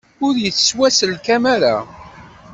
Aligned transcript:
Ur 0.25 0.33
yettwaselkam 0.43 1.43
ara. 1.55 1.75